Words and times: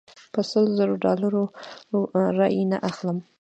په 0.33 0.39
سلو 0.49 0.71
زرو 0.77 0.95
ډالرو 1.05 1.43
رایې 2.37 2.63
نه 2.71 2.77
اخلم. 2.89 3.17